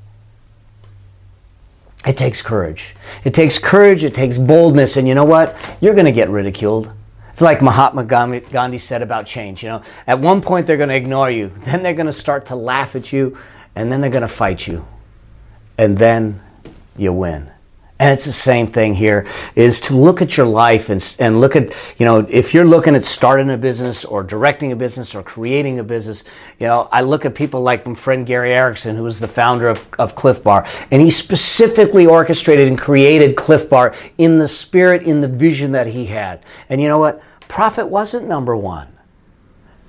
It 2.05 2.17
takes 2.17 2.41
courage. 2.41 2.95
It 3.23 3.33
takes 3.33 3.59
courage, 3.59 4.03
it 4.03 4.15
takes 4.15 4.37
boldness, 4.37 4.97
and 4.97 5.07
you 5.07 5.13
know 5.13 5.25
what? 5.25 5.55
You're 5.81 5.93
going 5.93 6.05
to 6.05 6.11
get 6.11 6.29
ridiculed. 6.29 6.91
It's 7.29 7.41
like 7.41 7.61
Mahatma 7.61 8.03
Gandhi 8.03 8.77
said 8.77 9.01
about 9.01 9.25
change. 9.25 9.63
You 9.63 9.69
know, 9.69 9.83
at 10.07 10.19
one 10.19 10.41
point 10.41 10.67
they're 10.67 10.77
going 10.77 10.89
to 10.89 10.95
ignore 10.95 11.29
you, 11.29 11.47
then 11.65 11.83
they're 11.83 11.93
going 11.93 12.07
to 12.07 12.13
start 12.13 12.47
to 12.47 12.55
laugh 12.55 12.95
at 12.95 13.13
you, 13.13 13.37
and 13.75 13.91
then 13.91 14.01
they're 14.01 14.09
going 14.09 14.21
to 14.21 14.27
fight 14.27 14.67
you, 14.67 14.85
and 15.77 15.97
then 15.97 16.41
you 16.97 17.13
win. 17.13 17.51
And 18.01 18.11
it's 18.13 18.25
the 18.25 18.33
same 18.33 18.65
thing 18.65 18.95
here 18.95 19.27
is 19.55 19.79
to 19.81 19.95
look 19.95 20.23
at 20.23 20.35
your 20.35 20.47
life 20.47 20.89
and, 20.89 21.15
and 21.19 21.39
look 21.39 21.55
at, 21.55 21.71
you 21.99 22.05
know, 22.07 22.25
if 22.27 22.51
you're 22.51 22.65
looking 22.65 22.95
at 22.95 23.05
starting 23.05 23.51
a 23.51 23.57
business 23.57 24.03
or 24.03 24.23
directing 24.23 24.71
a 24.71 24.75
business 24.75 25.13
or 25.13 25.21
creating 25.21 25.77
a 25.77 25.83
business, 25.83 26.23
you 26.59 26.65
know, 26.65 26.89
I 26.91 27.01
look 27.01 27.25
at 27.25 27.35
people 27.35 27.61
like 27.61 27.85
my 27.85 27.93
friend 27.93 28.25
Gary 28.25 28.53
Erickson, 28.53 28.95
who 28.95 29.03
was 29.03 29.19
the 29.19 29.27
founder 29.27 29.69
of, 29.69 29.87
of 29.99 30.15
Clif 30.15 30.41
Bar, 30.41 30.65
and 30.89 30.99
he 30.99 31.11
specifically 31.11 32.07
orchestrated 32.07 32.67
and 32.67 32.75
created 32.75 33.35
Clif 33.35 33.69
Bar 33.69 33.93
in 34.17 34.39
the 34.39 34.47
spirit, 34.47 35.03
in 35.03 35.21
the 35.21 35.27
vision 35.27 35.71
that 35.73 35.85
he 35.85 36.07
had. 36.07 36.43
And 36.69 36.81
you 36.81 36.87
know 36.87 36.97
what? 36.97 37.21
Profit 37.47 37.85
wasn't 37.85 38.27
number 38.27 38.57
one. 38.57 38.87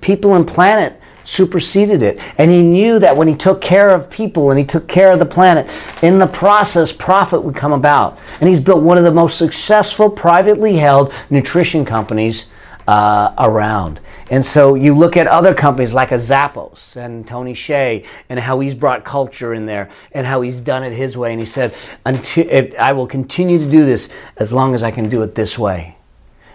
People 0.01 0.35
and 0.35 0.47
planet 0.47 1.01
superseded 1.23 2.01
it. 2.01 2.19
And 2.37 2.51
he 2.51 2.61
knew 2.61 2.99
that 2.99 3.15
when 3.15 3.27
he 3.27 3.35
took 3.35 3.61
care 3.61 3.89
of 3.89 4.09
people 4.09 4.51
and 4.51 4.59
he 4.59 4.65
took 4.65 4.87
care 4.87 5.11
of 5.11 5.19
the 5.19 5.25
planet, 5.25 5.69
in 6.01 6.19
the 6.19 6.27
process, 6.27 6.91
profit 6.91 7.43
would 7.43 7.55
come 7.55 7.71
about. 7.71 8.19
And 8.39 8.49
he's 8.49 8.59
built 8.59 8.83
one 8.83 8.97
of 8.97 9.03
the 9.03 9.11
most 9.11 9.37
successful 9.37 10.09
privately 10.09 10.77
held 10.77 11.13
nutrition 11.29 11.85
companies 11.85 12.47
uh, 12.87 13.33
around. 13.37 13.99
And 14.29 14.43
so 14.43 14.75
you 14.75 14.93
look 14.93 15.15
at 15.15 15.27
other 15.27 15.53
companies 15.53 15.93
like 15.93 16.11
a 16.11 16.15
Zappos 16.15 16.95
and 16.95 17.27
Tony 17.27 17.53
Hsieh 17.53 18.05
and 18.29 18.39
how 18.39 18.59
he's 18.59 18.73
brought 18.73 19.05
culture 19.05 19.53
in 19.53 19.65
there 19.65 19.89
and 20.11 20.25
how 20.25 20.41
he's 20.41 20.59
done 20.59 20.83
it 20.83 20.93
his 20.93 21.17
way. 21.17 21.31
And 21.31 21.39
he 21.39 21.45
said, 21.45 21.73
Until, 22.05 22.71
I 22.79 22.93
will 22.93 23.07
continue 23.07 23.59
to 23.59 23.69
do 23.69 23.85
this 23.85 24.09
as 24.37 24.51
long 24.51 24.75
as 24.75 24.83
I 24.83 24.91
can 24.91 25.09
do 25.09 25.21
it 25.21 25.35
this 25.35 25.57
way 25.57 25.97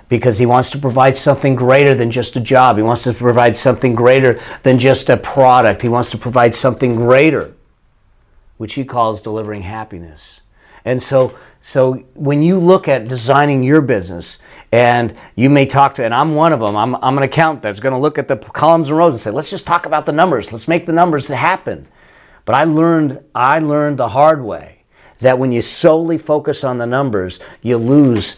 because 0.08 0.38
he 0.38 0.46
wants 0.46 0.70
to 0.70 0.78
provide 0.78 1.16
something 1.16 1.54
greater 1.54 1.94
than 1.94 2.10
just 2.10 2.36
a 2.36 2.40
job. 2.40 2.76
He 2.76 2.82
wants 2.82 3.04
to 3.04 3.12
provide 3.12 3.56
something 3.56 3.94
greater 3.94 4.40
than 4.62 4.78
just 4.78 5.08
a 5.10 5.16
product. 5.16 5.82
He 5.82 5.88
wants 5.88 6.10
to 6.10 6.18
provide 6.18 6.54
something 6.54 6.96
greater, 6.96 7.54
which 8.56 8.74
he 8.74 8.84
calls 8.84 9.20
delivering 9.20 9.62
happiness. 9.62 10.40
And 10.84 11.02
so, 11.02 11.36
so 11.60 11.94
when 12.14 12.42
you 12.42 12.58
look 12.58 12.88
at 12.88 13.08
designing 13.08 13.62
your 13.62 13.80
business, 13.80 14.38
and 14.70 15.16
you 15.34 15.48
may 15.48 15.64
talk 15.64 15.94
to, 15.94 16.04
and 16.04 16.14
I'm 16.14 16.34
one 16.34 16.52
of 16.52 16.60
them, 16.60 16.76
I'm, 16.76 16.94
I'm 16.96 17.16
an 17.16 17.24
accountant 17.24 17.62
that's 17.62 17.80
going 17.80 17.94
to 17.94 17.98
look 17.98 18.18
at 18.18 18.28
the 18.28 18.36
columns 18.36 18.88
and 18.88 18.98
rows 18.98 19.14
and 19.14 19.20
say, 19.20 19.30
let's 19.30 19.50
just 19.50 19.66
talk 19.66 19.86
about 19.86 20.04
the 20.04 20.12
numbers. 20.12 20.52
Let's 20.52 20.68
make 20.68 20.84
the 20.84 20.92
numbers 20.92 21.28
happen. 21.28 21.86
But 22.44 22.54
I 22.54 22.64
learned, 22.64 23.24
I 23.34 23.60
learned 23.60 23.98
the 23.98 24.08
hard 24.08 24.42
way 24.42 24.82
that 25.20 25.38
when 25.38 25.52
you 25.52 25.62
solely 25.62 26.18
focus 26.18 26.64
on 26.64 26.78
the 26.78 26.86
numbers, 26.86 27.40
you 27.62 27.78
lose 27.78 28.36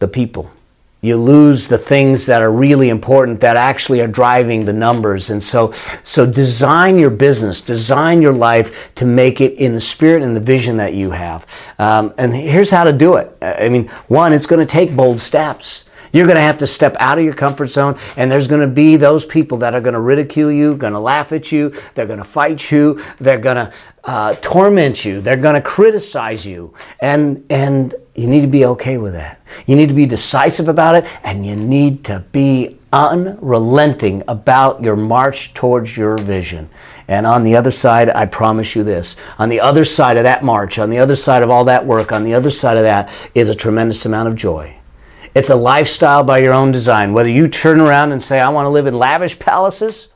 the 0.00 0.08
people 0.08 0.50
you 1.00 1.16
lose 1.16 1.68
the 1.68 1.78
things 1.78 2.26
that 2.26 2.42
are 2.42 2.50
really 2.50 2.88
important 2.88 3.40
that 3.40 3.56
actually 3.56 4.00
are 4.00 4.08
driving 4.08 4.64
the 4.64 4.72
numbers. 4.72 5.30
And 5.30 5.42
so 5.42 5.72
so 6.02 6.26
design 6.26 6.98
your 6.98 7.10
business 7.10 7.60
design 7.60 8.20
your 8.20 8.32
life 8.32 8.94
to 8.96 9.04
make 9.04 9.40
it 9.40 9.54
in 9.54 9.74
the 9.74 9.80
spirit 9.80 10.22
and 10.22 10.34
the 10.34 10.40
vision 10.40 10.76
that 10.76 10.94
you 10.94 11.12
have. 11.12 11.46
Um, 11.78 12.14
and 12.18 12.34
here's 12.34 12.70
how 12.70 12.84
to 12.84 12.92
do 12.92 13.14
it. 13.14 13.36
I 13.40 13.68
mean 13.68 13.88
one 14.08 14.32
it's 14.32 14.46
going 14.46 14.66
to 14.66 14.70
take 14.70 14.94
bold 14.96 15.20
steps. 15.20 15.84
You're 16.12 16.26
going 16.26 16.36
to 16.36 16.42
have 16.42 16.58
to 16.58 16.66
step 16.66 16.96
out 17.00 17.18
of 17.18 17.24
your 17.24 17.34
comfort 17.34 17.68
zone, 17.68 17.98
and 18.16 18.32
there's 18.32 18.48
going 18.48 18.62
to 18.62 18.66
be 18.66 18.96
those 18.96 19.24
people 19.24 19.58
that 19.58 19.74
are 19.74 19.80
going 19.80 19.94
to 19.94 20.00
ridicule 20.00 20.50
you, 20.50 20.74
going 20.76 20.94
to 20.94 20.98
laugh 20.98 21.32
at 21.32 21.52
you, 21.52 21.74
they're 21.94 22.06
going 22.06 22.18
to 22.18 22.24
fight 22.24 22.70
you, 22.70 23.02
they're 23.18 23.38
going 23.38 23.56
to 23.56 23.72
uh, 24.04 24.34
torment 24.40 25.04
you, 25.04 25.20
they're 25.20 25.36
going 25.36 25.54
to 25.54 25.60
criticize 25.60 26.46
you, 26.46 26.72
and 27.00 27.44
and 27.50 27.94
you 28.18 28.26
need 28.26 28.40
to 28.40 28.48
be 28.48 28.64
okay 28.64 28.98
with 28.98 29.12
that. 29.12 29.40
You 29.64 29.76
need 29.76 29.86
to 29.86 29.94
be 29.94 30.04
decisive 30.04 30.68
about 30.68 30.96
it, 30.96 31.04
and 31.22 31.46
you 31.46 31.54
need 31.54 32.04
to 32.06 32.24
be 32.32 32.76
unrelenting 32.92 34.24
about 34.26 34.82
your 34.82 34.96
march 34.96 35.54
towards 35.54 35.96
your 35.96 36.18
vision. 36.18 36.68
And 37.06 37.28
on 37.28 37.44
the 37.44 37.54
other 37.54 37.70
side, 37.70 38.10
I 38.10 38.26
promise 38.26 38.74
you 38.74 38.82
this 38.82 39.14
on 39.38 39.48
the 39.50 39.60
other 39.60 39.84
side 39.84 40.16
of 40.16 40.24
that 40.24 40.42
march, 40.42 40.80
on 40.80 40.90
the 40.90 40.98
other 40.98 41.14
side 41.14 41.44
of 41.44 41.50
all 41.50 41.64
that 41.66 41.86
work, 41.86 42.10
on 42.10 42.24
the 42.24 42.34
other 42.34 42.50
side 42.50 42.76
of 42.76 42.82
that 42.82 43.08
is 43.36 43.48
a 43.48 43.54
tremendous 43.54 44.04
amount 44.04 44.28
of 44.28 44.34
joy. 44.34 44.74
It's 45.32 45.50
a 45.50 45.54
lifestyle 45.54 46.24
by 46.24 46.38
your 46.38 46.54
own 46.54 46.72
design. 46.72 47.12
Whether 47.12 47.30
you 47.30 47.46
turn 47.46 47.80
around 47.80 48.10
and 48.10 48.20
say, 48.20 48.40
I 48.40 48.48
want 48.48 48.66
to 48.66 48.70
live 48.70 48.88
in 48.88 48.94
lavish 48.94 49.38
palaces, 49.38 50.08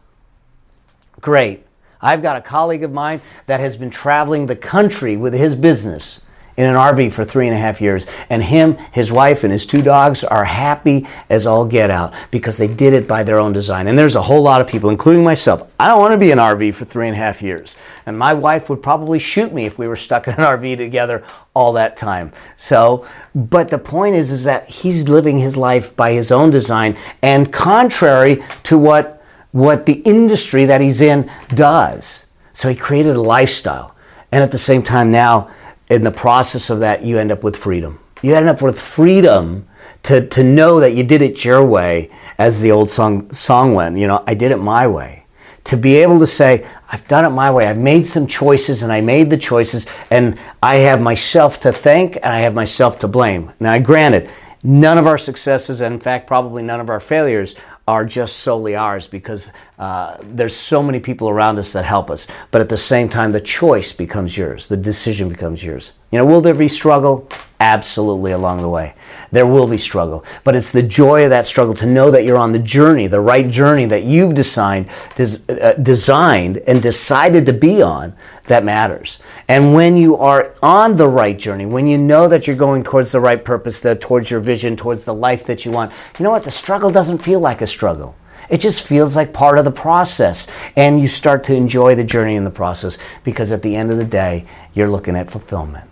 great. 1.20 1.64
I've 2.00 2.20
got 2.20 2.36
a 2.36 2.40
colleague 2.40 2.82
of 2.82 2.92
mine 2.92 3.20
that 3.46 3.60
has 3.60 3.76
been 3.76 3.90
traveling 3.90 4.46
the 4.46 4.56
country 4.56 5.16
with 5.16 5.34
his 5.34 5.54
business 5.54 6.20
in 6.56 6.66
an 6.66 6.74
RV 6.74 7.12
for 7.12 7.24
three 7.24 7.46
and 7.46 7.56
a 7.56 7.58
half 7.58 7.80
years. 7.80 8.06
And 8.28 8.42
him, 8.42 8.76
his 8.92 9.10
wife, 9.10 9.44
and 9.44 9.52
his 9.52 9.66
two 9.66 9.82
dogs 9.82 10.22
are 10.24 10.44
happy 10.44 11.06
as 11.28 11.46
all 11.46 11.64
get 11.64 11.90
out 11.90 12.12
because 12.30 12.58
they 12.58 12.68
did 12.68 12.92
it 12.92 13.08
by 13.08 13.22
their 13.22 13.38
own 13.38 13.52
design. 13.52 13.86
And 13.86 13.98
there's 13.98 14.16
a 14.16 14.22
whole 14.22 14.42
lot 14.42 14.60
of 14.60 14.66
people, 14.66 14.90
including 14.90 15.24
myself. 15.24 15.72
I 15.78 15.88
don't 15.88 16.00
want 16.00 16.12
to 16.12 16.18
be 16.18 16.30
in 16.30 16.38
an 16.38 16.56
RV 16.56 16.74
for 16.74 16.84
three 16.84 17.08
and 17.08 17.16
a 17.16 17.18
half 17.18 17.42
years. 17.42 17.76
And 18.06 18.18
my 18.18 18.34
wife 18.34 18.68
would 18.68 18.82
probably 18.82 19.18
shoot 19.18 19.52
me 19.52 19.64
if 19.64 19.78
we 19.78 19.86
were 19.86 19.96
stuck 19.96 20.28
in 20.28 20.34
an 20.34 20.40
RV 20.40 20.76
together 20.76 21.24
all 21.54 21.72
that 21.74 21.96
time. 21.96 22.32
So, 22.56 23.06
but 23.34 23.68
the 23.68 23.78
point 23.78 24.16
is, 24.16 24.30
is 24.30 24.44
that 24.44 24.68
he's 24.68 25.08
living 25.08 25.38
his 25.38 25.56
life 25.56 25.94
by 25.96 26.12
his 26.12 26.32
own 26.32 26.50
design 26.50 26.96
and 27.22 27.52
contrary 27.52 28.42
to 28.64 28.78
what 28.78 29.18
what 29.52 29.84
the 29.84 30.00
industry 30.04 30.64
that 30.64 30.80
he's 30.80 31.02
in 31.02 31.30
does. 31.54 32.26
So 32.54 32.68
he 32.68 32.74
created 32.74 33.16
a 33.16 33.20
lifestyle. 33.20 33.94
And 34.32 34.42
at 34.42 34.50
the 34.50 34.58
same 34.58 34.82
time 34.82 35.10
now 35.10 35.50
in 35.92 36.04
the 36.04 36.10
process 36.10 36.70
of 36.70 36.80
that, 36.80 37.04
you 37.04 37.18
end 37.18 37.30
up 37.30 37.44
with 37.44 37.54
freedom. 37.54 37.98
You 38.22 38.34
end 38.34 38.48
up 38.48 38.62
with 38.62 38.80
freedom 38.80 39.68
to, 40.04 40.26
to 40.28 40.42
know 40.42 40.80
that 40.80 40.94
you 40.94 41.04
did 41.04 41.20
it 41.20 41.44
your 41.44 41.64
way, 41.64 42.10
as 42.38 42.60
the 42.60 42.72
old 42.72 42.90
song, 42.90 43.30
song 43.32 43.74
went, 43.74 43.98
you 43.98 44.06
know, 44.06 44.24
I 44.26 44.34
did 44.34 44.52
it 44.52 44.56
my 44.56 44.86
way. 44.86 45.26
To 45.64 45.76
be 45.76 45.96
able 45.96 46.18
to 46.18 46.26
say, 46.26 46.66
I've 46.88 47.06
done 47.06 47.24
it 47.24 47.30
my 47.30 47.50
way. 47.50 47.66
I've 47.66 47.76
made 47.78 48.06
some 48.06 48.26
choices 48.26 48.82
and 48.82 48.92
I 48.92 49.00
made 49.00 49.30
the 49.30 49.36
choices 49.36 49.86
and 50.10 50.38
I 50.62 50.76
have 50.76 51.00
myself 51.00 51.60
to 51.60 51.72
thank 51.72 52.16
and 52.16 52.26
I 52.26 52.40
have 52.40 52.54
myself 52.54 52.98
to 53.00 53.08
blame. 53.08 53.52
Now, 53.60 53.78
granted, 53.78 54.28
none 54.62 54.98
of 54.98 55.06
our 55.06 55.18
successes, 55.18 55.82
and 55.82 55.94
in 55.94 56.00
fact, 56.00 56.26
probably 56.26 56.62
none 56.62 56.80
of 56.80 56.88
our 56.88 57.00
failures, 57.00 57.54
are 57.92 58.06
just 58.06 58.36
solely 58.36 58.74
ours 58.74 59.06
because 59.06 59.52
uh, 59.78 60.16
there's 60.22 60.56
so 60.56 60.82
many 60.82 60.98
people 60.98 61.28
around 61.28 61.58
us 61.58 61.74
that 61.74 61.84
help 61.84 62.10
us. 62.10 62.26
But 62.50 62.62
at 62.62 62.70
the 62.70 62.78
same 62.78 63.10
time, 63.10 63.32
the 63.32 63.40
choice 63.40 63.92
becomes 63.92 64.34
yours, 64.34 64.68
the 64.68 64.78
decision 64.78 65.28
becomes 65.28 65.62
yours. 65.62 65.92
You 66.12 66.18
know, 66.18 66.26
will 66.26 66.42
there 66.42 66.54
be 66.54 66.68
struggle? 66.68 67.26
Absolutely, 67.58 68.32
along 68.32 68.60
the 68.60 68.68
way. 68.68 68.94
There 69.30 69.46
will 69.46 69.68
be 69.68 69.78
struggle. 69.78 70.24
But 70.44 70.56
it's 70.56 70.72
the 70.72 70.82
joy 70.82 71.24
of 71.24 71.30
that 71.30 71.46
struggle 71.46 71.74
to 71.76 71.86
know 71.86 72.10
that 72.10 72.24
you're 72.24 72.36
on 72.36 72.52
the 72.52 72.58
journey, 72.58 73.06
the 73.06 73.20
right 73.20 73.48
journey 73.48 73.86
that 73.86 74.02
you've 74.02 74.34
designed, 74.34 74.90
des- 75.14 75.38
uh, 75.48 75.74
designed 75.74 76.58
and 76.58 76.82
decided 76.82 77.46
to 77.46 77.52
be 77.52 77.80
on 77.80 78.14
that 78.48 78.64
matters. 78.64 79.20
And 79.48 79.74
when 79.74 79.96
you 79.96 80.16
are 80.16 80.52
on 80.60 80.96
the 80.96 81.08
right 81.08 81.38
journey, 81.38 81.64
when 81.64 81.86
you 81.86 81.96
know 81.96 82.28
that 82.28 82.46
you're 82.46 82.56
going 82.56 82.82
towards 82.82 83.12
the 83.12 83.20
right 83.20 83.42
purpose, 83.42 83.80
the, 83.80 83.94
towards 83.94 84.30
your 84.30 84.40
vision, 84.40 84.76
towards 84.76 85.04
the 85.04 85.14
life 85.14 85.46
that 85.46 85.64
you 85.64 85.70
want, 85.70 85.92
you 86.18 86.24
know 86.24 86.30
what? 86.30 86.42
The 86.44 86.50
struggle 86.50 86.90
doesn't 86.90 87.18
feel 87.18 87.40
like 87.40 87.62
a 87.62 87.66
struggle. 87.66 88.16
It 88.50 88.60
just 88.60 88.84
feels 88.84 89.14
like 89.14 89.32
part 89.32 89.56
of 89.56 89.64
the 89.64 89.70
process. 89.70 90.48
And 90.74 91.00
you 91.00 91.06
start 91.06 91.44
to 91.44 91.54
enjoy 91.54 91.94
the 91.94 92.04
journey 92.04 92.34
and 92.34 92.44
the 92.44 92.50
process 92.50 92.98
because 93.22 93.52
at 93.52 93.62
the 93.62 93.76
end 93.76 93.92
of 93.92 93.98
the 93.98 94.04
day, 94.04 94.46
you're 94.74 94.90
looking 94.90 95.16
at 95.16 95.30
fulfillment. 95.30 95.88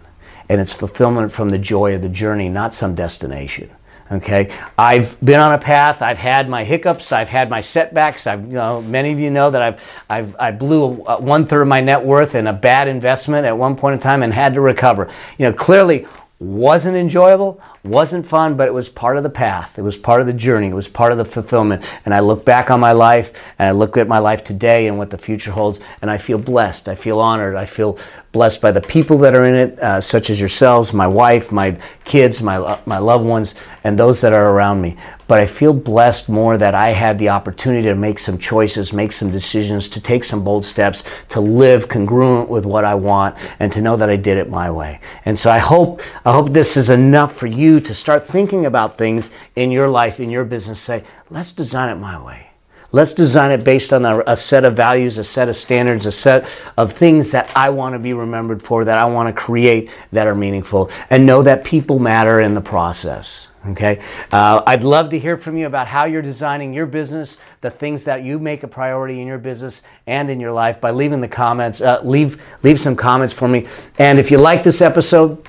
And 0.51 0.61
it's 0.61 0.75
fulfillment 0.75 1.31
from 1.31 1.51
the 1.51 1.59
joy 1.59 1.95
of 1.95 2.03
the 2.03 2.09
journey, 2.09 2.49
not 2.49 2.75
some 2.75 2.97
destination. 2.97 3.71
Okay, 4.11 4.53
I've 4.77 5.17
been 5.21 5.39
on 5.39 5.53
a 5.53 5.59
path. 5.59 6.03
I've 6.03 6.19
had 6.19 6.49
my 6.49 6.65
hiccups. 6.65 7.13
I've 7.13 7.29
had 7.29 7.49
my 7.49 7.61
setbacks. 7.61 8.27
I've, 8.27 8.43
you 8.43 8.55
know, 8.55 8.83
many 8.83 9.13
of 9.13 9.21
you 9.21 9.31
know 9.31 9.53
that 9.53 9.63
I've, 9.63 10.05
I've 10.11 10.37
I 10.41 10.51
blew 10.51 10.95
one 10.95 11.47
third 11.47 11.63
of 11.63 11.69
my 11.69 11.81
net 11.81 12.05
worth 12.05 12.35
in 12.35 12.49
a 12.49 12.53
bad 12.53 12.89
investment 12.89 13.47
at 13.47 13.57
one 13.57 13.77
point 13.77 13.95
in 13.95 14.01
time 14.01 14.25
and 14.25 14.35
had 14.35 14.55
to 14.55 14.61
recover. 14.61 15.09
You 15.39 15.47
know, 15.47 15.53
clearly 15.53 16.09
wasn't 16.41 16.97
enjoyable, 16.97 17.63
wasn't 17.83 18.27
fun, 18.27 18.57
but 18.57 18.69
it 18.69 18.75
was 18.75 18.89
part 18.89 19.17
of 19.17 19.23
the 19.23 19.31
path. 19.31 19.79
It 19.79 19.83
was 19.83 19.97
part 19.97 20.21
of 20.21 20.27
the 20.27 20.33
journey. 20.33 20.69
It 20.69 20.75
was 20.75 20.89
part 20.89 21.13
of 21.13 21.19
the 21.19 21.25
fulfillment. 21.25 21.85
And 22.05 22.13
I 22.13 22.21
look 22.21 22.45
back 22.45 22.71
on 22.71 22.79
my 22.79 22.93
life 22.93 23.33
and 23.59 23.69
I 23.69 23.71
look 23.73 23.97
at 23.97 24.07
my 24.07 24.19
life 24.19 24.45
today 24.45 24.87
and 24.87 24.99
what 24.99 25.11
the 25.11 25.19
future 25.19 25.51
holds, 25.51 25.81
and 26.03 26.11
I 26.11 26.19
feel 26.19 26.39
blessed. 26.39 26.89
I 26.89 26.95
feel 26.95 27.21
honored. 27.21 27.57
I 27.57 27.67
feel 27.67 27.99
blessed 28.33 28.61
by 28.61 28.71
the 28.71 28.81
people 28.81 29.19
that 29.19 29.35
are 29.35 29.45
in 29.45 29.55
it, 29.55 29.79
uh, 29.81 30.01
such 30.01 30.31
as 30.31 30.39
yourselves, 30.39 30.93
my 30.93 31.07
wife, 31.07 31.51
my 31.51 31.77
kids, 32.05 32.41
my, 32.41 32.79
my 32.87 32.99
loved 32.99 33.25
ones, 33.25 33.55
and 33.83 33.99
those 33.99 34.21
that 34.21 34.33
are 34.33 34.51
around 34.51 34.81
me. 34.81 34.97
But 35.27 35.41
I 35.41 35.47
feel 35.47 35.73
blessed 35.73 36.29
more 36.29 36.57
that 36.57 36.75
I 36.75 36.91
had 36.91 37.19
the 37.19 37.31
opportunity 37.31 37.89
to 37.89 37.95
make 37.95 38.19
some 38.19 38.39
choices, 38.39 38.93
make 38.93 39.13
some 39.13 39.31
decisions, 39.31 39.89
to 39.91 40.01
take 40.01 40.25
some 40.25 40.45
bold 40.45 40.65
steps, 40.65 41.03
to 41.31 41.41
live 41.41 41.89
congruent 41.89 42.49
with 42.49 42.65
what 42.65 42.85
I 42.85 42.95
want, 42.95 43.37
and 43.59 43.73
to 43.73 43.81
know 43.81 43.97
that 43.97 44.11
I 44.11 44.17
did 44.17 44.39
it 44.39 44.49
my 44.49 44.71
way. 44.71 45.01
And 45.25 45.39
so 45.39 45.51
I 45.51 45.59
hope, 45.59 46.03
I 46.25 46.33
hope 46.33 46.51
this 46.51 46.77
is 46.77 46.91
enough 46.91 47.35
for 47.35 47.47
you 47.71 47.81
to 47.81 47.95
start 47.95 48.27
thinking 48.27 48.67
about 48.67 48.99
things 48.99 49.31
in 49.57 49.71
your 49.71 49.89
life, 49.89 50.21
in 50.21 50.31
your 50.31 50.45
business. 50.45 50.81
Say, 50.81 51.05
let's 51.31 51.53
design 51.53 51.89
it 51.89 52.01
my 52.01 52.23
way. 52.23 52.49
Let's 52.93 53.15
design 53.15 53.53
it 53.53 53.63
based 53.63 53.93
on 53.93 54.05
a, 54.05 54.19
a, 54.27 54.37
set 54.37 54.65
of 54.65 54.75
values, 54.75 55.17
a 55.17 55.23
set 55.23 55.49
of 55.49 55.55
standards, 55.55 56.07
a 56.07 56.13
set 56.13 56.53
of 56.77 56.93
things 56.93 57.31
that 57.31 57.51
I 57.55 57.71
want 57.71 57.93
to 57.93 58.01
be 58.01 58.13
remembered 58.13 58.63
for, 58.63 58.85
that 58.85 58.99
I 58.99 59.05
want 59.05 59.29
to 59.29 59.41
create 59.41 59.91
that 60.11 60.27
are 60.27 60.35
meaningful, 60.35 60.91
and 61.09 61.25
know 61.25 61.43
that 61.43 61.63
people 61.63 62.01
matter 62.01 62.41
in 62.41 62.57
the 62.57 62.61
process. 62.61 63.47
Okay, 63.69 64.01
uh, 64.33 64.63
I'd 64.67 64.85
love 64.85 65.11
to 65.11 65.19
hear 65.19 65.37
from 65.37 65.59
you 65.59 65.67
about 65.67 65.87
how 65.87 66.05
you're 66.05 66.23
designing 66.23 66.73
your 66.73 66.87
business, 66.87 67.37
the 67.61 67.71
things 67.71 68.05
that 68.05 68.25
you 68.25 68.39
make 68.39 68.63
a 68.63 68.69
priority 68.69 69.21
in 69.21 69.27
your 69.27 69.39
business 69.39 69.83
and 70.07 70.31
in 70.31 70.41
your 70.41 70.53
life 70.53 70.81
by 70.81 70.93
leaving 70.93 71.21
the 71.21 71.29
comments. 71.29 71.83
Uh, 71.83 72.01
leave 72.03 72.43
leave 72.63 72.81
some 72.81 72.97
comments 72.97 73.35
for 73.35 73.47
me, 73.47 73.69
and 73.99 74.19
if 74.19 74.31
you 74.31 74.39
like 74.39 74.63
this 74.63 74.81
episode, 74.81 75.47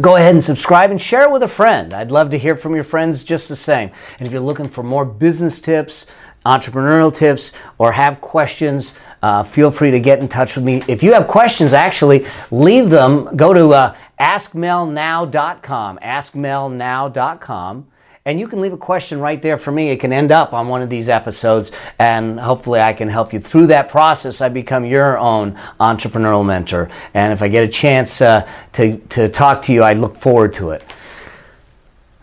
go 0.00 0.16
ahead 0.16 0.34
and 0.34 0.42
subscribe 0.42 0.90
and 0.90 1.00
share 1.00 1.22
it 1.22 1.30
with 1.30 1.42
a 1.42 1.48
friend. 1.48 1.92
I'd 1.94 2.10
love 2.10 2.30
to 2.30 2.38
hear 2.38 2.56
from 2.56 2.74
your 2.74 2.84
friends 2.84 3.24
just 3.24 3.48
the 3.48 3.56
same. 3.56 3.90
And 4.18 4.26
if 4.26 4.32
you're 4.32 4.40
looking 4.40 4.68
for 4.68 4.82
more 4.82 5.04
business 5.04 5.60
tips 5.60 6.06
entrepreneurial 6.46 7.14
tips, 7.14 7.52
or 7.76 7.92
have 7.92 8.20
questions, 8.20 8.94
uh, 9.22 9.42
feel 9.42 9.70
free 9.70 9.90
to 9.90 10.00
get 10.00 10.20
in 10.20 10.28
touch 10.28 10.56
with 10.56 10.64
me. 10.64 10.82
If 10.86 11.02
you 11.02 11.12
have 11.12 11.26
questions, 11.26 11.72
actually, 11.72 12.24
leave 12.50 12.88
them. 12.88 13.36
Go 13.36 13.52
to 13.52 13.70
uh, 13.70 13.96
askmelnow.com, 14.20 15.98
askmelnow.com, 15.98 17.86
and 18.26 18.40
you 18.40 18.48
can 18.48 18.60
leave 18.60 18.72
a 18.72 18.76
question 18.76 19.20
right 19.20 19.40
there 19.40 19.56
for 19.56 19.70
me. 19.70 19.88
It 19.90 20.00
can 20.00 20.12
end 20.12 20.32
up 20.32 20.52
on 20.52 20.66
one 20.66 20.82
of 20.82 20.90
these 20.90 21.08
episodes, 21.08 21.70
and 21.96 22.38
hopefully, 22.38 22.80
I 22.80 22.92
can 22.92 23.08
help 23.08 23.32
you 23.32 23.38
through 23.38 23.68
that 23.68 23.88
process. 23.88 24.40
I 24.40 24.48
become 24.48 24.84
your 24.84 25.16
own 25.16 25.56
entrepreneurial 25.78 26.44
mentor. 26.44 26.90
And 27.14 27.32
if 27.32 27.40
I 27.40 27.46
get 27.46 27.62
a 27.62 27.68
chance 27.68 28.20
uh, 28.20 28.46
to, 28.72 28.98
to 28.98 29.28
talk 29.28 29.62
to 29.62 29.72
you, 29.72 29.84
I 29.84 29.92
look 29.92 30.16
forward 30.16 30.52
to 30.54 30.72
it. 30.72 30.82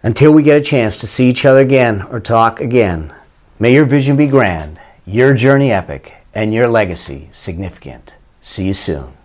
Until 0.04 0.34
we 0.34 0.44
get 0.44 0.58
a 0.58 0.62
chance 0.62 0.98
to 0.98 1.08
see 1.08 1.30
each 1.30 1.46
other 1.46 1.62
again 1.62 2.02
or 2.02 2.20
talk 2.20 2.60
again. 2.60 3.14
May 3.58 3.74
your 3.74 3.86
vision 3.86 4.18
be 4.18 4.28
grand, 4.28 4.82
your 5.06 5.34
journey 5.34 5.72
epic, 5.72 6.16
and 6.34 6.54
your 6.54 6.68
legacy 6.68 7.30
significant. 7.32 8.14
See 8.42 8.66
you 8.66 8.74
soon. 8.74 9.23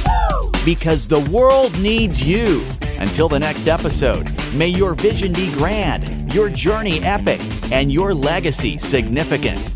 Because 0.64 1.08
the 1.08 1.18
world 1.32 1.76
needs 1.80 2.20
you. 2.20 2.64
Until 2.98 3.28
the 3.28 3.38
next 3.38 3.68
episode, 3.68 4.30
may 4.54 4.68
your 4.68 4.94
vision 4.94 5.32
be 5.32 5.52
grand, 5.52 6.32
your 6.32 6.48
journey 6.48 7.00
epic, 7.00 7.40
and 7.70 7.92
your 7.92 8.14
legacy 8.14 8.78
significant. 8.78 9.75